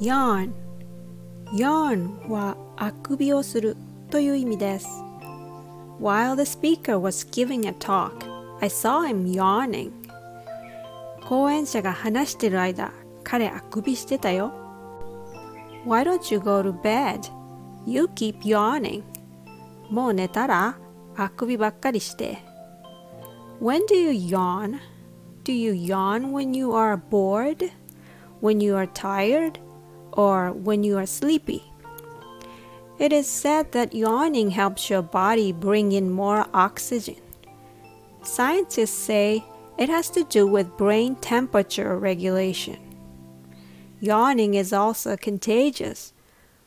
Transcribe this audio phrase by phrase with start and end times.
[0.00, 0.52] Yawn
[1.52, 3.76] Yawn はあくびをする
[4.10, 4.88] という意味です。
[6.00, 8.12] While the speaker was giving a talk,
[8.60, 9.92] I saw him yawning.
[11.28, 12.92] 講演者が話してる間、
[13.22, 14.52] 彼あくびしてたよ。
[15.86, 17.20] Why don't you go to bed?
[17.86, 19.02] You keep yawning.
[19.90, 20.76] もう寝たら
[21.16, 22.38] あくびばっかりして。
[23.60, 24.78] When do you yawn?
[25.44, 27.72] Do you yawn when you are bored?
[28.38, 29.58] When you are tired?
[30.12, 31.64] Or when you are sleepy?
[33.00, 37.16] It is said that yawning helps your body bring in more oxygen.
[38.22, 39.44] Scientists say
[39.78, 42.78] it has to do with brain temperature regulation.
[44.00, 46.12] Yawning is also contagious.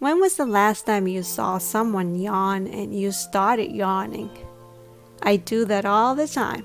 [0.00, 4.30] When was the last time you saw someone yawn and you started yawning?
[5.22, 6.64] I do that all the time.